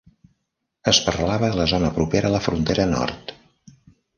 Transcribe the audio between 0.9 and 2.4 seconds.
Es parlava a la zona propera a